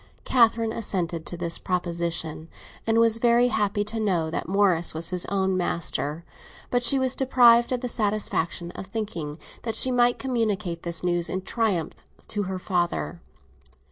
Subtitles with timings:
[0.25, 2.49] Catherine assented to this proposition,
[2.87, 6.23] and was very happy to know that Morris was his own master;
[6.71, 11.29] but she was deprived of the satisfaction of thinking that she might communicate this news
[11.29, 13.21] in triumph to her father.